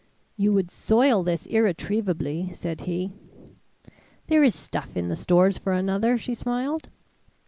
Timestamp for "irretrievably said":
1.45-2.81